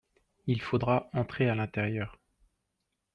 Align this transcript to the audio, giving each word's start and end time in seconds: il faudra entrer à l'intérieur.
il 0.47 0.59
faudra 0.63 1.11
entrer 1.13 1.47
à 1.47 1.53
l'intérieur. 1.53 2.17